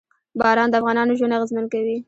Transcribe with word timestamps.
باران 0.39 0.69
د 0.71 0.75
افغانانو 0.79 1.17
ژوند 1.19 1.35
اغېزمن 1.37 1.65
کوي. 1.73 1.97